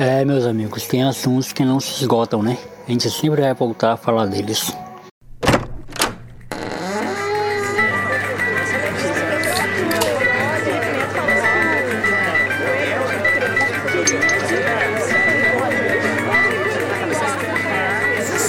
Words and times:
É, 0.00 0.24
meus 0.24 0.46
amigos, 0.46 0.86
tem 0.86 1.02
assuntos 1.02 1.52
que 1.52 1.64
não 1.64 1.80
se 1.80 1.90
esgotam, 2.04 2.40
né? 2.40 2.56
A 2.86 2.90
gente 2.92 3.10
sempre 3.10 3.40
vai 3.40 3.52
voltar 3.52 3.94
a 3.94 3.96
falar 3.96 4.26
deles. 4.26 4.72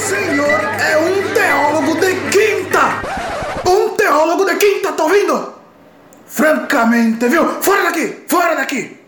Senhor 0.08 0.62
é 0.80 0.98
um 1.00 1.34
teólogo 1.34 1.96
de 1.96 2.14
quinta! 2.30 3.02
Um 3.68 3.96
teólogo 3.96 4.46
de 4.46 4.56
quinta, 4.58 4.92
tá 4.92 5.04
ouvindo? 5.04 5.52
Francamente, 6.28 7.28
viu? 7.28 7.60
Fora 7.60 7.86
daqui! 7.86 8.24
Fora 8.28 8.56
daqui! 8.56 8.99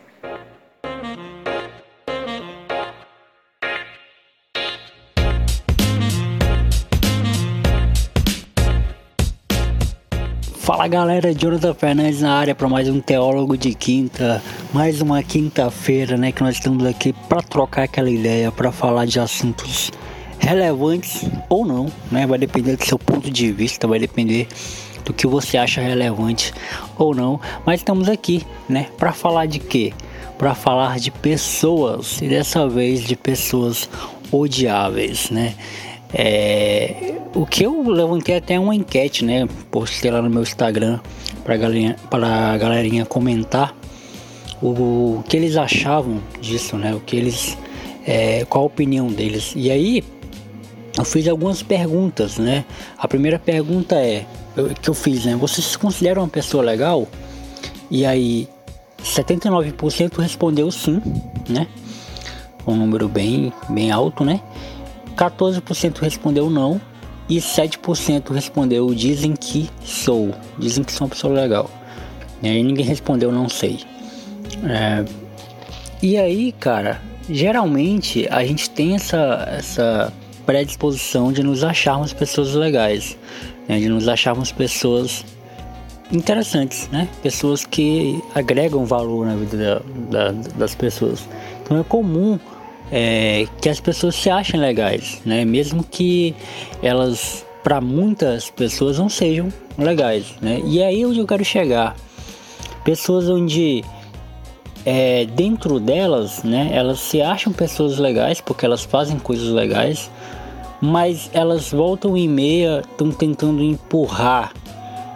Fala 10.81 10.89
galera, 10.89 11.31
Jonathan 11.31 11.75
Fernandes 11.75 12.21
na 12.21 12.33
área 12.33 12.55
para 12.55 12.67
mais 12.67 12.89
um 12.89 12.99
Teólogo 12.99 13.55
de 13.55 13.71
Quinta, 13.75 14.41
mais 14.73 14.99
uma 14.99 15.21
quinta-feira, 15.21 16.17
né, 16.17 16.31
que 16.31 16.41
nós 16.41 16.55
estamos 16.55 16.83
aqui 16.87 17.13
para 17.13 17.39
trocar 17.43 17.83
aquela 17.83 18.09
ideia, 18.09 18.51
para 18.51 18.71
falar 18.71 19.05
de 19.05 19.19
assuntos 19.19 19.91
relevantes 20.39 21.23
ou 21.47 21.67
não, 21.67 21.85
né, 22.11 22.25
vai 22.25 22.39
depender 22.39 22.77
do 22.77 22.83
seu 22.83 22.97
ponto 22.97 23.29
de 23.29 23.51
vista, 23.51 23.85
vai 23.85 23.99
depender 23.99 24.47
do 25.05 25.13
que 25.13 25.27
você 25.27 25.55
acha 25.55 25.81
relevante 25.81 26.51
ou 26.97 27.13
não, 27.13 27.39
mas 27.63 27.81
estamos 27.81 28.09
aqui, 28.09 28.43
né, 28.67 28.87
para 28.97 29.13
falar 29.13 29.45
de 29.45 29.59
quê? 29.59 29.93
Para 30.35 30.55
falar 30.55 30.97
de 30.97 31.11
pessoas 31.11 32.19
e 32.23 32.27
dessa 32.27 32.67
vez 32.67 33.03
de 33.03 33.15
pessoas 33.15 33.87
odiáveis, 34.31 35.29
né? 35.29 35.53
É, 36.13 37.15
o 37.33 37.45
que 37.45 37.63
eu 37.63 37.81
levantei 37.89 38.35
até 38.35 38.59
uma 38.59 38.75
enquete, 38.75 39.23
né? 39.23 39.47
Postei 39.69 40.11
lá 40.11 40.21
no 40.21 40.29
meu 40.29 40.41
Instagram 40.41 40.99
para 41.43 41.57
galerinha, 41.57 41.95
a 42.11 42.57
galerinha 42.57 43.05
comentar 43.05 43.75
o, 44.61 44.67
o, 44.69 45.23
que 45.27 45.37
eles 45.37 45.55
achavam 45.55 46.21
disso, 46.39 46.77
né? 46.77 46.93
O 46.93 46.99
que 46.99 47.15
eles, 47.15 47.57
é, 48.05 48.45
qual 48.45 48.65
a 48.65 48.67
opinião 48.67 49.07
deles. 49.07 49.53
E 49.55 49.71
aí 49.71 50.03
eu 50.97 51.05
fiz 51.05 51.27
algumas 51.27 51.63
perguntas, 51.63 52.37
né? 52.37 52.65
A 52.97 53.07
primeira 53.07 53.39
pergunta 53.39 53.95
é 53.95 54.25
que 54.81 54.89
eu 54.89 54.93
fiz, 54.93 55.25
né? 55.25 55.35
Você 55.37 55.61
se 55.61 55.77
considera 55.77 56.19
uma 56.19 56.27
pessoa 56.27 56.63
legal? 56.63 57.07
E 57.89 58.05
aí 58.05 58.47
79% 59.03 60.17
respondeu 60.17 60.69
sim, 60.71 61.01
né? 61.47 61.67
Um 62.67 62.75
número 62.75 63.07
bem, 63.07 63.51
bem 63.69 63.89
alto, 63.89 64.23
né? 64.23 64.41
14% 65.21 65.99
respondeu 65.99 66.49
não 66.49 66.81
e 67.29 67.37
7% 67.37 68.33
respondeu 68.33 68.93
dizem 68.95 69.33
que 69.33 69.69
sou, 69.85 70.33
dizem 70.57 70.83
que 70.83 70.91
sou 70.91 71.05
uma 71.05 71.11
pessoa 71.11 71.33
legal. 71.33 71.69
E 72.41 72.47
aí 72.47 72.63
ninguém 72.63 72.83
respondeu 72.83 73.31
não 73.31 73.47
sei. 73.47 73.81
É, 74.67 75.05
e 76.01 76.17
aí, 76.17 76.51
cara, 76.53 76.99
geralmente 77.29 78.27
a 78.31 78.43
gente 78.43 78.67
tem 78.71 78.95
essa, 78.95 79.47
essa 79.55 80.11
predisposição 80.43 81.31
de 81.31 81.43
nos 81.43 81.63
acharmos 81.63 82.11
pessoas 82.13 82.55
legais, 82.55 83.15
né? 83.67 83.77
de 83.77 83.87
nos 83.87 84.07
acharmos 84.07 84.51
pessoas 84.51 85.23
interessantes, 86.11 86.89
né? 86.91 87.07
Pessoas 87.21 87.63
que 87.63 88.21
agregam 88.33 88.85
valor 88.85 89.27
na 89.27 89.35
vida 89.35 89.83
da, 90.09 90.31
da, 90.31 90.41
das 90.57 90.73
pessoas. 90.73 91.29
Então 91.63 91.79
é 91.79 91.83
comum 91.83 92.39
é, 92.91 93.45
que 93.61 93.69
as 93.69 93.79
pessoas 93.79 94.15
se 94.15 94.29
achem 94.29 94.59
legais, 94.59 95.21
né? 95.25 95.43
Mesmo 95.45 95.83
que 95.83 96.35
elas, 96.81 97.45
para 97.63 97.81
muitas 97.81 98.49
pessoas, 98.49 98.97
não 98.97 99.09
sejam 99.09 99.49
legais, 99.77 100.35
né? 100.41 100.61
E 100.65 100.79
é 100.79 100.87
aí 100.87 101.05
onde 101.05 101.19
eu 101.19 101.27
quero 101.27 101.43
chegar. 101.43 101.95
Pessoas 102.83 103.29
onde 103.29 103.83
é, 104.85 105.25
dentro 105.25 105.79
delas, 105.79 106.43
né? 106.43 106.69
Elas 106.73 106.99
se 106.99 107.21
acham 107.21 107.53
pessoas 107.53 107.97
legais 107.97 108.41
porque 108.41 108.65
elas 108.65 108.83
fazem 108.83 109.19
coisas 109.19 109.49
legais, 109.49 110.09
mas 110.81 111.29
elas 111.33 111.71
voltam 111.71 112.17
e 112.17 112.27
meia 112.27 112.81
estão 112.89 113.11
tentando 113.11 113.63
empurrar 113.63 114.53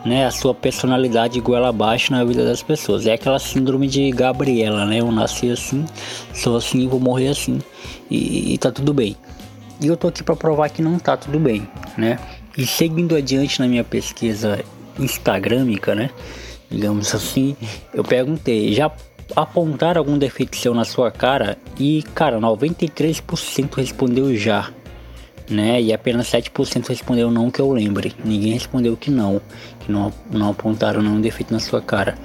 né, 0.05 0.25
a 0.25 0.31
sua 0.31 0.53
personalidade 0.53 1.39
igual 1.39 1.66
abaixo 1.66 2.11
na 2.11 2.23
vida 2.23 2.45
das 2.45 2.61
pessoas. 2.61 3.07
É 3.07 3.13
aquela 3.13 3.39
síndrome 3.39 3.88
de 3.88 4.11
Gabriela, 4.11 4.85
né? 4.85 4.99
Eu 4.99 5.11
nasci 5.11 5.49
assim, 5.49 5.85
sou 6.33 6.55
assim 6.55 6.88
vou 6.88 6.99
morrer 6.99 7.29
assim. 7.29 7.59
E, 8.09 8.53
e 8.53 8.57
tá 8.57 8.71
tudo 8.71 8.93
bem. 8.93 9.17
E 9.81 9.88
eu 9.88 9.97
tô 9.97 10.07
aqui 10.07 10.23
para 10.23 10.35
provar 10.35 10.69
que 10.69 10.81
não 10.81 10.99
tá 10.99 11.17
tudo 11.17 11.39
bem, 11.39 11.67
né? 11.97 12.19
E 12.57 12.66
seguindo 12.66 13.16
adiante 13.16 13.59
na 13.59 13.67
minha 13.67 13.83
pesquisa 13.83 14.63
instagramica, 14.99 15.95
né? 15.95 16.11
Digamos 16.69 17.13
assim, 17.13 17.55
eu 17.93 18.03
perguntei, 18.03 18.73
já 18.73 18.91
apontaram 19.35 19.99
algum 19.99 20.17
defeito 20.17 20.55
seu 20.55 20.73
na 20.73 20.85
sua 20.85 21.11
cara? 21.11 21.57
E, 21.79 22.03
cara, 22.13 22.39
93% 22.39 23.75
respondeu 23.75 24.35
já 24.35 24.69
né? 25.50 25.81
E 25.81 25.94
apenas 25.94 26.28
7% 26.28 26.88
respondeu 26.88 27.29
não 27.31 27.51
que 27.51 27.59
eu 27.59 27.72
lembre. 27.72 28.13
Ninguém 28.23 28.53
respondeu 28.53 28.95
que 28.97 29.11
não, 29.11 29.41
que 29.79 29.91
não, 29.91 30.11
não 30.31 30.50
apontaram 30.50 31.01
nenhum 31.01 31.22
defeito 31.22 31.53
na 31.53 31.59
sua 31.59 31.81
cara. 31.81 32.17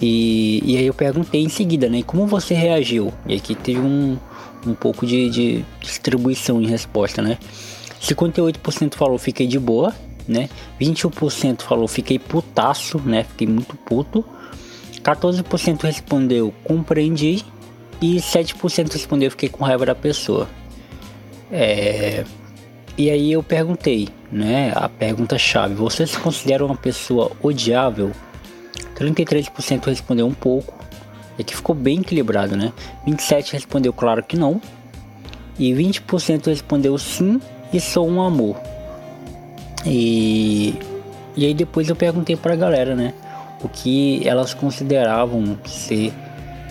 E, 0.00 0.60
e 0.64 0.76
aí 0.76 0.86
eu 0.86 0.94
perguntei 0.94 1.42
em 1.42 1.48
seguida, 1.48 1.88
né? 1.88 2.02
Como 2.02 2.26
você 2.26 2.54
reagiu? 2.54 3.12
E 3.26 3.34
aqui 3.34 3.54
teve 3.54 3.80
um, 3.80 4.18
um 4.66 4.74
pouco 4.74 5.06
de, 5.06 5.30
de 5.30 5.64
distribuição 5.80 6.60
em 6.60 6.66
resposta, 6.66 7.22
né? 7.22 7.38
58% 8.00 8.94
falou 8.94 9.18
fiquei 9.18 9.46
de 9.46 9.58
boa, 9.58 9.94
né? 10.28 10.48
21% 10.80 11.62
falou 11.62 11.88
fiquei 11.88 12.18
putaço, 12.18 13.00
né? 13.00 13.24
Fiquei 13.24 13.46
muito 13.46 13.76
puto. 13.76 14.24
14% 15.02 15.82
respondeu 15.82 16.52
compreendi 16.64 17.44
e 18.00 18.16
7% 18.16 18.92
respondeu 18.92 19.30
fiquei 19.30 19.48
com 19.48 19.64
raiva 19.64 19.86
da 19.86 19.94
pessoa. 19.94 20.48
É, 21.50 22.24
e 22.96 23.10
aí 23.10 23.32
eu 23.32 23.42
perguntei, 23.42 24.08
né? 24.30 24.72
A 24.74 24.88
pergunta 24.88 25.36
chave: 25.36 25.74
você 25.74 26.06
se 26.06 26.18
considera 26.18 26.64
uma 26.64 26.76
pessoa 26.76 27.32
odiável? 27.42 28.12
33% 28.96 29.86
respondeu 29.86 30.26
um 30.26 30.34
pouco. 30.34 30.72
E 31.36 31.42
aqui 31.42 31.56
ficou 31.56 31.74
bem 31.74 32.00
equilibrado, 32.00 32.56
né? 32.56 32.72
27% 33.06 33.50
respondeu 33.52 33.92
claro 33.92 34.22
que 34.22 34.36
não. 34.36 34.60
E 35.58 35.72
20% 35.72 36.46
respondeu 36.46 36.96
sim 36.96 37.40
e 37.72 37.80
sou 37.80 38.08
um 38.08 38.22
amor. 38.22 38.56
E, 39.84 40.78
e 41.36 41.46
aí 41.46 41.54
depois 41.54 41.88
eu 41.88 41.96
perguntei 41.96 42.36
pra 42.36 42.54
galera, 42.54 42.94
né? 42.94 43.12
O 43.62 43.68
que 43.68 44.26
elas 44.26 44.54
consideravam 44.54 45.58
ser 45.64 46.12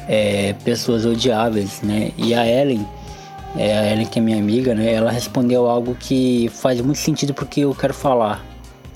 é, 0.07 0.53
pessoas 0.63 1.05
odiáveis, 1.05 1.81
né? 1.81 2.11
E 2.17 2.33
a 2.33 2.47
Ellen 2.47 2.85
é, 3.55 3.77
a 3.77 3.91
Ellen 3.91 4.05
que 4.05 4.19
é 4.19 4.21
minha 4.21 4.37
amiga, 4.37 4.73
né? 4.73 4.91
Ela 4.91 5.11
respondeu 5.11 5.67
algo 5.69 5.95
que 5.95 6.49
faz 6.53 6.81
muito 6.81 6.97
sentido 6.97 7.33
porque 7.33 7.61
eu 7.61 7.75
quero 7.75 7.93
falar, 7.93 8.43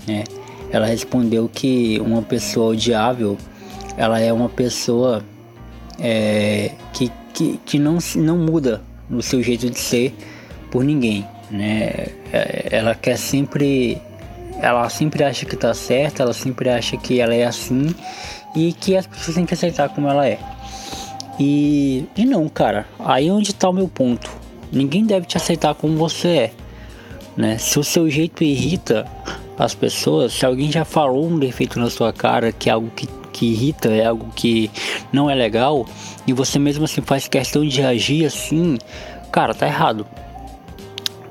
né? 0.07 0.23
Ela 0.72 0.88
respondeu 0.88 1.50
que 1.53 2.00
uma 2.03 2.22
pessoa 2.22 2.72
odiável, 2.72 3.38
ela 3.95 4.19
é 4.19 4.34
uma 4.34 4.50
pessoa 4.50 5.23
é, 6.00 6.72
que, 6.94 7.12
que, 7.34 7.59
que 7.66 7.79
não, 7.79 8.00
não 8.16 8.38
muda 8.38 8.81
no 9.09 9.22
seu 9.22 9.41
jeito 9.41 9.69
de 9.69 9.79
ser 9.79 10.13
por 10.72 10.84
ninguém, 10.84 11.25
né? 11.50 12.07
É, 12.34 12.68
ela 12.72 12.95
quer 12.95 13.18
sempre, 13.18 14.01
ela 14.59 14.89
sempre 14.89 15.24
acha 15.24 15.45
que 15.45 15.56
tá 15.56 15.74
certa, 15.74 16.24
ela 16.24 16.34
sempre 16.34 16.69
acha 16.69 16.97
que 16.97 17.19
ela 17.19 17.34
é 17.34 17.45
assim 17.45 17.94
e 18.56 18.74
que 18.74 18.97
as 18.97 19.06
pessoas 19.06 19.35
têm 19.35 19.45
que 19.45 19.53
aceitar 19.53 19.89
como 19.89 20.07
ela 20.07 20.28
é. 20.28 20.39
E, 21.39 22.06
e 22.16 22.25
não, 22.25 22.50
cara, 22.50 22.88
aí 23.00 23.28
é 23.28 23.31
onde 23.31 23.53
tá 23.53 23.69
o 23.69 23.74
meu 23.74 23.88
ponto. 23.88 24.46
Ninguém 24.71 25.05
deve 25.05 25.25
te 25.25 25.37
aceitar 25.37 25.73
como 25.75 25.97
você 25.97 26.27
é. 26.27 26.51
Né? 27.35 27.57
Se 27.57 27.77
o 27.77 27.83
seu 27.83 28.09
jeito 28.09 28.43
irrita 28.43 29.05
as 29.57 29.73
pessoas, 29.73 30.33
se 30.33 30.45
alguém 30.45 30.71
já 30.71 30.85
falou 30.85 31.27
um 31.27 31.37
defeito 31.37 31.79
na 31.79 31.89
sua 31.89 32.11
cara, 32.13 32.51
que 32.51 32.69
é 32.69 32.73
algo 32.73 32.89
que, 32.95 33.07
que 33.31 33.47
irrita, 33.47 33.89
é 33.89 34.05
algo 34.05 34.31
que 34.35 34.69
não 35.11 35.29
é 35.29 35.35
legal, 35.35 35.85
e 36.25 36.33
você 36.33 36.59
mesmo 36.59 36.85
assim 36.85 37.01
faz 37.01 37.27
questão 37.27 37.65
de 37.65 37.81
agir 37.81 38.25
assim, 38.25 38.77
cara, 39.31 39.53
tá 39.53 39.67
errado. 39.67 40.05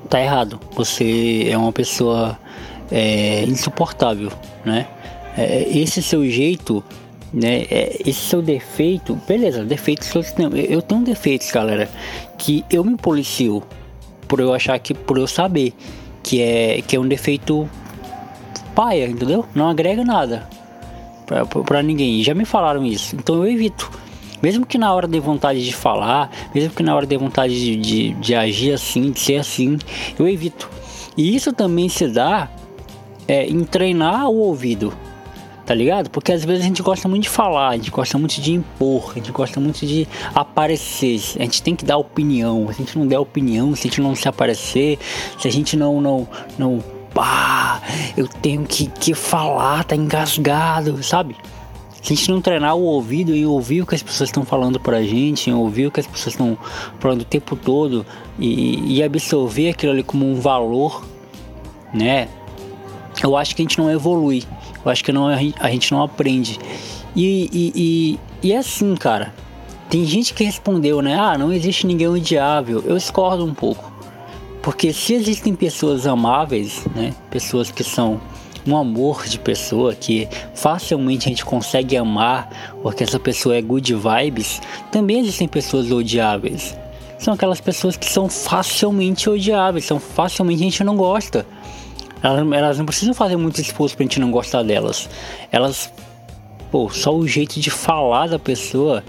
Tá 0.09 0.21
errado. 0.21 0.59
Você 0.75 1.47
é 1.49 1.57
uma 1.57 1.73
pessoa 1.73 2.37
é, 2.91 3.43
insuportável, 3.43 4.31
né? 4.65 4.87
É, 5.37 5.67
esse 5.77 6.01
seu 6.01 6.27
jeito 6.29 6.83
né? 7.33 7.65
É, 7.69 7.97
esse 8.05 8.21
seu 8.21 8.41
defeito, 8.41 9.15
beleza, 9.27 9.63
defeitos 9.63 10.09
têm. 10.31 10.47
Eu 10.69 10.81
tenho 10.81 11.01
defeitos, 11.01 11.51
galera, 11.51 11.89
que 12.37 12.63
eu 12.69 12.83
me 12.83 12.95
policio 12.95 13.63
por 14.27 14.39
eu 14.39 14.53
achar 14.53 14.77
que, 14.79 14.93
por 14.93 15.17
eu 15.17 15.27
saber 15.27 15.73
que 16.21 16.41
é, 16.41 16.81
que 16.81 16.95
é 16.95 16.99
um 16.99 17.07
defeito 17.07 17.69
paia, 18.75 19.07
entendeu? 19.07 19.45
Não 19.55 19.69
agrega 19.69 20.03
nada 20.03 20.47
pra, 21.25 21.45
pra, 21.45 21.61
pra 21.63 21.83
ninguém. 21.83 22.23
Já 22.23 22.33
me 22.33 22.45
falaram 22.45 22.85
isso, 22.85 23.15
então 23.15 23.35
eu 23.35 23.51
evito. 23.51 23.89
Mesmo 24.41 24.65
que 24.65 24.77
na 24.77 24.93
hora 24.93 25.07
de 25.07 25.19
vontade 25.19 25.65
de 25.65 25.73
falar, 25.73 26.29
mesmo 26.53 26.69
que 26.71 26.83
na 26.83 26.95
hora 26.95 27.07
de 27.07 27.17
vontade 27.17 27.59
de, 27.59 27.75
de, 27.75 28.13
de 28.13 28.35
agir 28.35 28.71
assim, 28.71 29.11
de 29.11 29.19
ser 29.19 29.37
assim, 29.37 29.79
eu 30.17 30.27
evito. 30.27 30.69
E 31.17 31.35
isso 31.35 31.51
também 31.51 31.89
se 31.89 32.07
dá 32.07 32.47
é, 33.27 33.45
em 33.47 33.63
treinar 33.63 34.29
o 34.29 34.35
ouvido, 34.35 34.93
tá 35.67 35.73
ligado? 35.73 36.09
Porque 36.09 36.31
às 36.31 36.45
vezes 36.45 36.63
a 36.63 36.65
gente 36.65 36.81
gosta 36.81 37.09
muito 37.09 37.23
de 37.23 37.29
falar, 37.29 37.67
a 37.71 37.75
gente 37.75 37.91
gosta 37.91 38.17
muito 38.17 38.39
de 38.39 38.53
impor, 38.53 39.11
a 39.11 39.13
gente 39.15 39.33
gosta 39.33 39.59
muito 39.59 39.85
de 39.85 40.07
aparecer. 40.33 41.19
A 41.37 41.43
gente 41.43 41.61
tem 41.61 41.75
que 41.75 41.83
dar 41.83 41.97
opinião. 41.97 42.67
Se 42.67 42.81
a 42.81 42.85
gente 42.85 42.97
não 42.97 43.05
der 43.05 43.19
opinião, 43.19 43.75
se 43.75 43.81
a 43.81 43.89
gente 43.89 43.99
não 43.99 44.15
se 44.15 44.29
aparecer, 44.29 44.97
se 45.37 45.45
a 45.45 45.51
gente 45.51 45.75
não 45.75 45.99
não 45.99 46.27
não 46.57 46.81
pá, 47.13 47.81
eu 48.15 48.29
tenho 48.29 48.63
que, 48.63 48.87
que 48.87 49.13
falar, 49.13 49.83
tá 49.83 49.93
engasgado, 49.93 51.03
sabe? 51.03 51.35
Se 52.01 52.13
a 52.13 52.15
gente 52.15 52.31
não 52.31 52.39
treinar 52.39 52.73
o 52.73 52.83
ouvido 52.83 53.35
e 53.35 53.45
ouvir 53.45 53.81
o 53.81 53.85
que 53.85 53.95
as 53.95 54.01
pessoas 54.01 54.29
estão 54.29 54.45
falando 54.45 54.79
pra 54.79 55.03
gente, 55.03 55.51
ouvir 55.51 55.87
o 55.87 55.91
que 55.91 55.99
as 55.99 56.07
pessoas 56.07 56.33
estão 56.33 56.57
falando 56.97 57.21
o 57.21 57.25
tempo 57.25 57.57
todo 57.57 58.05
e, 58.39 58.95
e 58.95 59.03
absorver 59.03 59.71
aquilo 59.71 59.91
ali 59.91 60.03
como 60.03 60.25
um 60.25 60.39
valor, 60.39 61.05
né? 61.93 62.29
Eu 63.21 63.35
acho 63.35 63.53
que 63.53 63.61
a 63.61 63.65
gente 63.65 63.77
não 63.77 63.91
evolui. 63.91 64.43
Eu 64.87 64.91
acho 64.91 65.03
que 65.03 65.11
não, 65.11 65.27
a 65.27 65.69
gente 65.69 65.91
não 65.91 66.01
aprende. 66.01 66.57
E, 67.13 67.49
e, 67.51 67.73
e, 67.75 68.19
e 68.47 68.53
é 68.53 68.57
assim, 68.57 68.95
cara. 68.95 69.33
Tem 69.89 70.05
gente 70.05 70.33
que 70.33 70.43
respondeu, 70.43 71.01
né? 71.01 71.17
Ah, 71.19 71.37
não 71.37 71.51
existe 71.51 71.85
ninguém 71.85 72.07
odiável. 72.07 72.81
Eu 72.85 72.95
discordo 72.95 73.45
um 73.45 73.53
pouco. 73.53 73.91
Porque 74.61 74.93
se 74.93 75.13
existem 75.13 75.53
pessoas 75.55 76.07
amáveis, 76.07 76.85
né? 76.95 77.13
Pessoas 77.29 77.69
que 77.69 77.83
são 77.83 78.19
um 78.65 78.77
amor 78.77 79.25
de 79.25 79.39
pessoa 79.39 79.93
que 79.93 80.27
facilmente 80.53 81.27
a 81.27 81.29
gente 81.29 81.43
consegue 81.43 81.95
amar 81.95 82.49
porque 82.81 83.03
essa 83.03 83.19
pessoa 83.19 83.55
é 83.55 83.61
good 83.61 83.93
vibes, 83.93 84.61
também 84.91 85.19
existem 85.19 85.47
pessoas 85.47 85.91
odiáveis. 85.91 86.77
São 87.17 87.33
aquelas 87.33 87.59
pessoas 87.59 87.97
que 87.97 88.09
são 88.09 88.29
facilmente 88.29 89.29
odiáveis, 89.29 89.85
são 89.85 89.99
facilmente 89.99 90.61
a 90.61 90.63
gente 90.63 90.83
não 90.83 90.95
gosta. 90.95 91.45
Elas, 92.21 92.51
elas 92.51 92.77
não 92.77 92.85
precisam 92.85 93.13
fazer 93.13 93.37
muito 93.37 93.61
esforço 93.61 93.95
pra 93.95 94.03
gente 94.03 94.19
não 94.19 94.31
gostar 94.31 94.63
delas. 94.63 95.09
Elas, 95.51 95.91
pô, 96.71 96.89
só 96.89 97.15
o 97.15 97.27
jeito 97.27 97.59
de 97.59 97.69
falar 97.69 98.27
da 98.27 98.39
pessoa 98.39 99.03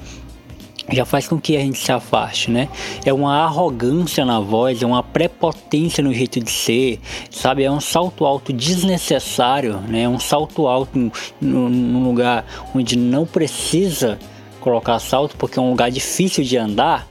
já 0.90 1.04
faz 1.04 1.28
com 1.28 1.38
que 1.38 1.56
a 1.56 1.60
gente 1.60 1.78
se 1.78 1.92
afaste, 1.92 2.50
né? 2.50 2.68
É 3.04 3.12
uma 3.12 3.44
arrogância 3.44 4.24
na 4.24 4.40
voz, 4.40 4.82
é 4.82 4.86
uma 4.86 5.02
prepotência 5.02 6.02
no 6.02 6.12
jeito 6.14 6.40
de 6.40 6.50
ser, 6.50 6.98
sabe? 7.30 7.64
É 7.64 7.70
um 7.70 7.80
salto 7.80 8.24
alto 8.24 8.52
desnecessário, 8.52 9.80
né? 9.80 10.02
É 10.02 10.08
um 10.08 10.18
salto 10.18 10.66
alto 10.66 11.12
num 11.40 12.02
lugar 12.04 12.44
onde 12.74 12.96
não 12.96 13.26
precisa 13.26 14.18
colocar 14.60 14.98
salto 14.98 15.36
porque 15.36 15.58
é 15.58 15.62
um 15.62 15.70
lugar 15.70 15.90
difícil 15.90 16.42
de 16.42 16.56
andar, 16.56 17.06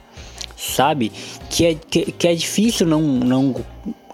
sabe? 0.56 1.12
Que 1.48 1.66
é, 1.66 1.74
que, 1.74 2.12
que 2.12 2.28
é 2.28 2.34
difícil 2.34 2.86
não, 2.86 3.00
não 3.00 3.54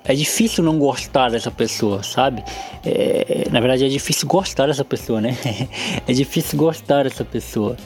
é 0.04 0.14
difícil 0.14 0.62
não 0.62 0.78
gostar 0.78 1.30
dessa 1.30 1.50
pessoa, 1.50 2.02
sabe? 2.02 2.44
É, 2.84 3.46
na 3.50 3.60
verdade 3.60 3.84
é 3.84 3.88
difícil 3.88 4.28
gostar 4.28 4.66
dessa 4.66 4.84
pessoa, 4.84 5.20
né? 5.20 5.36
é 6.06 6.12
difícil 6.12 6.58
gostar 6.58 7.04
dessa 7.04 7.24
pessoa 7.24 7.76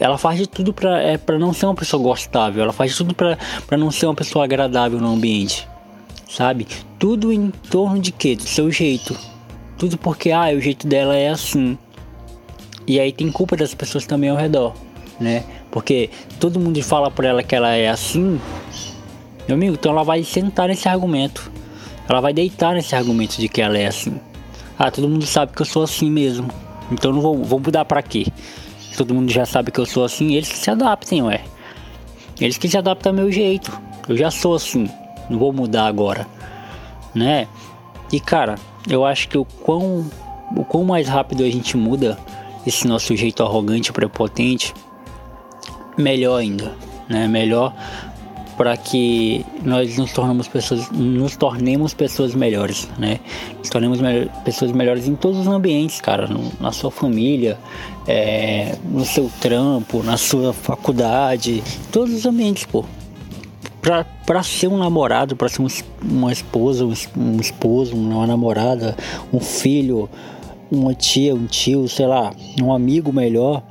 ela 0.00 0.18
faz 0.18 0.38
de 0.38 0.48
tudo 0.48 0.72
para 0.72 1.00
é, 1.00 1.16
pra 1.16 1.38
não 1.38 1.52
ser 1.52 1.66
uma 1.66 1.74
pessoa 1.74 2.02
gostável, 2.02 2.62
ela 2.62 2.72
faz 2.72 2.92
de 2.92 2.98
tudo 2.98 3.14
para 3.14 3.38
não 3.76 3.90
ser 3.90 4.06
uma 4.06 4.14
pessoa 4.14 4.44
agradável 4.44 5.00
no 5.00 5.12
ambiente, 5.12 5.68
sabe? 6.28 6.66
Tudo 6.98 7.32
em 7.32 7.50
torno 7.70 7.98
de 7.98 8.12
quê? 8.12 8.36
Do 8.36 8.42
seu 8.42 8.70
jeito. 8.70 9.16
Tudo 9.78 9.98
porque, 9.98 10.30
ah, 10.30 10.52
o 10.54 10.60
jeito 10.60 10.86
dela 10.86 11.16
é 11.16 11.28
assim. 11.28 11.76
E 12.86 13.00
aí 13.00 13.12
tem 13.12 13.30
culpa 13.30 13.56
das 13.56 13.74
pessoas 13.74 14.06
também 14.06 14.30
ao 14.30 14.36
redor, 14.36 14.74
né? 15.18 15.44
Porque 15.70 16.10
todo 16.38 16.60
mundo 16.60 16.80
fala 16.82 17.10
pra 17.10 17.28
ela 17.28 17.42
que 17.42 17.54
ela 17.54 17.74
é 17.74 17.88
assim, 17.88 18.40
meu 19.46 19.56
amigo, 19.56 19.74
então 19.74 19.92
ela 19.92 20.02
vai 20.02 20.22
sentar 20.22 20.68
nesse 20.68 20.88
argumento. 20.88 21.50
Ela 22.08 22.20
vai 22.20 22.32
deitar 22.32 22.74
nesse 22.74 22.94
argumento 22.94 23.36
de 23.38 23.48
que 23.48 23.60
ela 23.60 23.78
é 23.78 23.86
assim. 23.86 24.18
Ah, 24.78 24.90
todo 24.90 25.08
mundo 25.08 25.24
sabe 25.26 25.52
que 25.52 25.62
eu 25.62 25.66
sou 25.66 25.82
assim 25.82 26.10
mesmo. 26.10 26.48
Então 26.90 27.12
não 27.12 27.20
vou, 27.20 27.42
vou 27.42 27.60
mudar 27.60 27.84
pra 27.84 28.02
quê? 28.02 28.26
todo 28.96 29.14
mundo 29.14 29.30
já 29.30 29.44
sabe 29.44 29.70
que 29.70 29.80
eu 29.80 29.86
sou 29.86 30.04
assim, 30.04 30.34
eles 30.34 30.48
que 30.48 30.58
se 30.58 30.70
adaptem, 30.70 31.22
ué. 31.22 31.40
Eles 32.40 32.56
que 32.56 32.68
se 32.68 32.78
adaptam 32.78 33.10
ao 33.10 33.16
meu 33.16 33.30
jeito. 33.30 33.76
Eu 34.08 34.16
já 34.16 34.30
sou 34.30 34.54
assim, 34.54 34.88
não 35.28 35.38
vou 35.38 35.52
mudar 35.52 35.86
agora, 35.86 36.26
né? 37.14 37.48
E 38.12 38.20
cara, 38.20 38.56
eu 38.88 39.04
acho 39.04 39.28
que 39.28 39.38
o 39.38 39.44
quão, 39.44 40.08
o 40.56 40.64
quão 40.64 40.84
mais 40.84 41.08
rápido 41.08 41.42
a 41.42 41.50
gente 41.50 41.76
muda 41.76 42.18
esse 42.66 42.86
nosso 42.86 43.16
jeito 43.16 43.42
arrogante, 43.42 43.92
prepotente, 43.92 44.74
melhor 45.96 46.36
ainda, 46.36 46.72
né? 47.08 47.26
Melhor 47.26 47.74
para 48.56 48.76
que 48.76 49.44
nós 49.62 49.96
nos 49.98 50.12
tornamos 50.12 50.48
pessoas, 50.48 50.90
nos 50.90 51.36
tornemos 51.36 51.92
pessoas 51.94 52.34
melhores, 52.34 52.88
né? 52.98 53.20
Nos 53.58 53.68
tornemos 53.68 54.00
me 54.00 54.26
pessoas 54.44 54.72
melhores 54.72 55.06
em 55.08 55.14
todos 55.14 55.40
os 55.40 55.46
ambientes, 55.46 56.00
cara, 56.00 56.26
no, 56.26 56.52
na 56.60 56.72
sua 56.72 56.90
família, 56.90 57.58
é, 58.06 58.76
no 58.84 59.04
seu 59.04 59.30
trampo, 59.40 60.02
na 60.02 60.16
sua 60.16 60.52
faculdade, 60.52 61.62
todos 61.90 62.14
os 62.14 62.26
ambientes, 62.26 62.64
pô. 62.64 62.84
Pra 64.24 64.42
ser 64.42 64.68
um 64.68 64.78
namorado, 64.78 65.36
pra 65.36 65.46
ser 65.46 65.60
um, 65.60 65.66
uma 66.02 66.32
esposa, 66.32 66.86
um, 66.86 66.94
um 67.18 67.38
esposo, 67.38 67.94
uma 67.94 68.26
namorada, 68.26 68.96
um 69.30 69.40
filho, 69.40 70.08
uma 70.70 70.94
tia, 70.94 71.34
um 71.34 71.46
tio, 71.46 71.86
sei 71.86 72.06
lá, 72.06 72.32
um 72.62 72.72
amigo 72.72 73.12
melhor, 73.12 73.62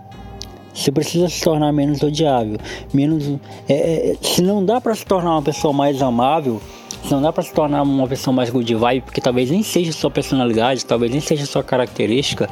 você 0.74 0.92
precisa 0.92 1.30
se 1.30 1.42
tornar 1.42 1.72
menos 1.72 2.02
odiável, 2.02 2.58
menos. 2.94 3.40
É, 3.70 4.12
é 4.12 4.16
se 4.22 4.42
não 4.42 4.66
dá 4.66 4.82
para 4.82 4.96
se 4.96 5.06
tornar 5.06 5.32
uma 5.32 5.42
pessoa 5.42 5.72
mais 5.72 6.02
amável, 6.02 6.62
se 7.04 7.12
não 7.12 7.22
dá 7.22 7.32
para 7.32 7.44
se 7.44 7.54
tornar 7.54 7.84
uma 7.84 8.08
pessoa 8.08 8.34
mais 8.34 8.50
good 8.50 8.74
vibe, 8.74 9.02
porque 9.02 9.22
talvez 9.22 9.52
nem 9.52 9.62
seja 9.62 9.92
sua 9.92 10.10
personalidade, 10.10 10.86
talvez 10.86 11.12
nem 11.12 11.22
seja 11.22 11.46
sua 11.46 11.64
característica, 11.64 12.50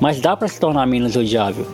mas 0.00 0.20
dá 0.20 0.36
para 0.36 0.48
se 0.48 0.60
tornar 0.60 0.86
menos 0.86 1.16
odiável, 1.16 1.66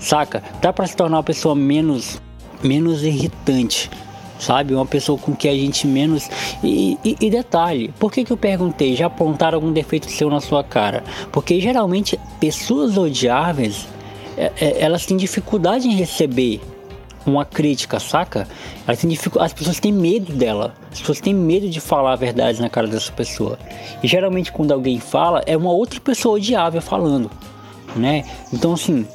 saca? 0.00 0.42
Dá 0.60 0.72
para 0.72 0.86
se 0.86 0.96
tornar 0.96 1.18
uma 1.18 1.22
pessoa 1.22 1.54
menos, 1.54 2.20
menos 2.62 3.04
irritante, 3.04 3.90
sabe? 4.38 4.74
Uma 4.74 4.86
pessoa 4.86 5.18
com 5.18 5.36
que 5.36 5.48
a 5.48 5.54
gente 5.54 5.86
menos. 5.86 6.28
E, 6.64 6.98
e, 7.04 7.16
e, 7.20 7.30
detalhe, 7.30 7.92
por 7.98 8.10
que, 8.10 8.24
que 8.24 8.32
eu 8.32 8.36
perguntei? 8.36 8.96
Já 8.96 9.06
apontaram 9.06 9.56
algum 9.56 9.72
defeito 9.72 10.10
seu 10.10 10.30
na 10.30 10.40
sua 10.40 10.64
cara? 10.64 11.04
Porque 11.30 11.60
geralmente 11.60 12.18
pessoas 12.40 12.96
odiáveis 12.96 13.86
é, 13.86 13.88
é, 13.88 13.97
elas 14.80 15.06
têm 15.06 15.16
dificuldade 15.16 15.88
em 15.88 15.94
receber 15.94 16.60
uma 17.26 17.44
crítica, 17.44 18.00
saca? 18.00 18.48
Elas 18.86 19.00
têm 19.00 19.18
as 19.40 19.52
pessoas 19.52 19.80
têm 19.80 19.92
medo 19.92 20.32
dela. 20.32 20.74
As 20.90 21.00
pessoas 21.00 21.20
têm 21.20 21.34
medo 21.34 21.68
de 21.68 21.80
falar 21.80 22.12
a 22.12 22.16
verdade 22.16 22.60
na 22.60 22.70
cara 22.70 22.86
dessa 22.86 23.12
pessoa. 23.12 23.58
E 24.02 24.08
geralmente 24.08 24.52
quando 24.52 24.72
alguém 24.72 24.98
fala, 24.98 25.42
é 25.46 25.56
uma 25.56 25.70
outra 25.70 26.00
pessoa 26.00 26.36
odiável 26.36 26.80
falando, 26.80 27.30
né? 27.94 28.24
Então 28.52 28.72
assim, 28.72 29.06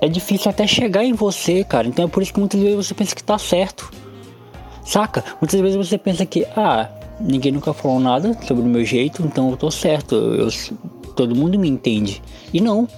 é 0.00 0.08
difícil 0.08 0.50
até 0.50 0.66
chegar 0.66 1.04
em 1.04 1.12
você, 1.12 1.62
cara. 1.62 1.86
Então 1.86 2.04
é 2.04 2.08
por 2.08 2.22
isso 2.22 2.32
que 2.32 2.40
muitas 2.40 2.60
vezes 2.60 2.86
você 2.86 2.94
pensa 2.94 3.14
que 3.14 3.22
tá 3.22 3.38
certo. 3.38 3.90
Saca? 4.84 5.22
Muitas 5.40 5.60
vezes 5.60 5.76
você 5.76 5.98
pensa 5.98 6.24
que, 6.24 6.46
ah, 6.56 6.88
ninguém 7.20 7.52
nunca 7.52 7.72
falou 7.74 8.00
nada 8.00 8.36
sobre 8.46 8.64
o 8.64 8.66
meu 8.66 8.84
jeito, 8.84 9.22
então 9.22 9.50
eu 9.50 9.56
tô 9.56 9.70
certo. 9.70 10.14
Eu, 10.14 10.48
todo 11.14 11.36
mundo 11.36 11.58
me 11.58 11.68
entende. 11.68 12.22
E 12.52 12.60
não. 12.60 12.88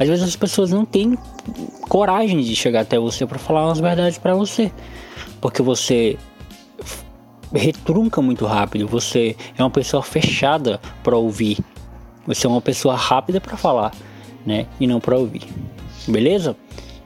Às 0.00 0.08
vezes 0.08 0.24
as 0.24 0.34
pessoas 0.34 0.70
não 0.70 0.86
têm 0.86 1.18
coragem 1.82 2.40
de 2.40 2.56
chegar 2.56 2.80
até 2.80 2.98
você 2.98 3.26
para 3.26 3.38
falar 3.38 3.66
umas 3.66 3.78
verdades 3.78 4.16
para 4.16 4.34
você, 4.34 4.72
porque 5.42 5.60
você 5.60 6.16
retrunca 7.52 8.22
muito 8.22 8.46
rápido, 8.46 8.88
você 8.88 9.36
é 9.58 9.62
uma 9.62 9.70
pessoa 9.70 10.02
fechada 10.02 10.80
para 11.04 11.18
ouvir. 11.18 11.58
Você 12.26 12.46
é 12.46 12.50
uma 12.50 12.62
pessoa 12.62 12.96
rápida 12.96 13.42
para 13.42 13.58
falar, 13.58 13.92
né? 14.46 14.66
E 14.80 14.86
não 14.86 15.00
para 15.00 15.18
ouvir. 15.18 15.42
Beleza? 16.08 16.56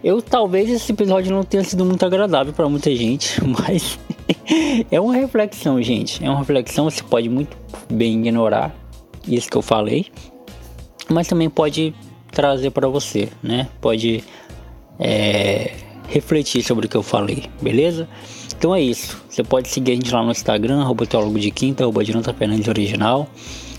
Eu 0.02 0.22
talvez 0.22 0.70
esse 0.70 0.92
episódio 0.92 1.34
não 1.34 1.42
tenha 1.42 1.64
sido 1.64 1.84
muito 1.84 2.06
agradável 2.06 2.52
para 2.52 2.68
muita 2.68 2.94
gente, 2.94 3.42
mas 3.42 3.98
é 4.88 5.00
uma 5.00 5.14
reflexão, 5.14 5.82
gente. 5.82 6.24
É 6.24 6.30
uma 6.30 6.38
reflexão, 6.38 6.88
você 6.88 7.02
pode 7.02 7.28
muito 7.28 7.56
bem 7.90 8.20
ignorar 8.20 8.72
isso 9.26 9.50
que 9.50 9.56
eu 9.56 9.62
falei, 9.62 10.06
mas 11.10 11.26
também 11.26 11.50
pode 11.50 11.92
trazer 12.34 12.70
para 12.70 12.88
você, 12.88 13.28
né? 13.42 13.68
Pode 13.80 14.22
é, 14.98 15.72
refletir 16.08 16.62
sobre 16.62 16.86
o 16.86 16.88
que 16.88 16.96
eu 16.96 17.02
falei, 17.02 17.44
beleza? 17.62 18.08
Então 18.56 18.74
é 18.74 18.80
isso. 18.80 19.22
Você 19.28 19.42
pode 19.42 19.68
seguir 19.68 19.92
a 19.92 19.94
gente 19.94 20.12
lá 20.12 20.22
no 20.22 20.30
Instagram, 20.30 20.80
arroba 20.80 21.06
teólogo 21.06 21.38
de 21.38 21.50
quinta, 21.50 21.84
arroba 21.84 22.04
Jonathan 22.04 22.34
Fernandes 22.34 22.68
Original. 22.68 23.28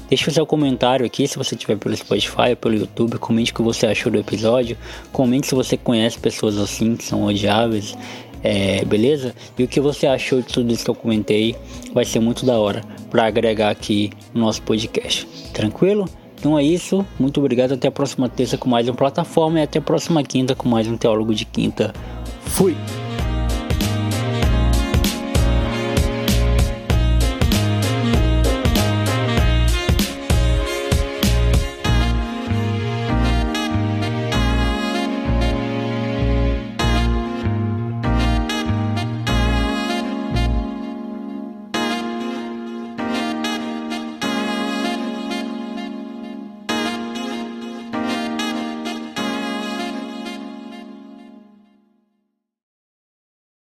Deixe 0.08 0.30
seu 0.30 0.46
comentário 0.46 1.06
aqui 1.06 1.28
se 1.28 1.38
você 1.38 1.56
tiver 1.56 1.78
pelo 1.78 1.96
Spotify 1.98 2.52
ou 2.52 2.56
pelo 2.56 2.76
YouTube. 2.76 3.18
Comente 3.18 3.52
o 3.52 3.56
que 3.56 3.62
você 3.64 3.88
achou 3.88 4.12
do 4.12 4.20
episódio. 4.20 4.78
Comente 5.12 5.48
se 5.48 5.56
você 5.56 5.76
conhece 5.76 6.20
pessoas 6.20 6.58
assim 6.60 6.96
que 6.96 7.04
são 7.04 7.24
odiáveis. 7.26 7.98
É, 8.44 8.86
beleza? 8.86 9.34
E 9.58 9.64
o 9.64 9.68
que 9.68 9.80
você 9.80 10.06
achou 10.06 10.42
de 10.42 10.54
tudo 10.54 10.72
isso 10.72 10.84
que 10.84 10.92
eu 10.92 10.96
comentei 10.96 11.56
vai 11.92 12.06
ser 12.06 12.20
muito 12.20 12.46
da 12.46 12.60
hora 12.60 12.84
para 13.10 13.26
agregar 13.26 13.72
aqui 13.72 14.12
no 14.32 14.42
nosso 14.42 14.62
podcast. 14.62 15.28
Tranquilo? 15.52 16.08
Então 16.38 16.58
é 16.58 16.64
isso, 16.64 17.06
muito 17.20 17.40
obrigado, 17.40 17.74
até 17.74 17.88
a 17.88 17.92
próxima 17.92 18.30
terça 18.30 18.58
com 18.58 18.70
mais 18.70 18.88
uma 18.88 18.94
plataforma 18.94 19.60
e 19.60 19.64
até 19.64 19.80
a 19.80 19.82
próxima 19.82 20.22
quinta 20.24 20.54
com 20.56 20.70
mais 20.70 20.88
um 20.88 20.98
Teólogo 20.98 21.34
de 21.34 21.46
Quinta. 21.46 21.94
Fui! 22.42 22.76